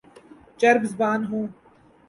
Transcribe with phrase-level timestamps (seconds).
[0.59, 1.45] چرب زبان ہوں